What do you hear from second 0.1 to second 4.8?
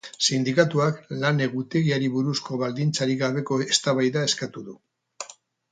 Sindikatuak lan egutegiari buruzko baldintzarik gabeko eztabaida eskatu du.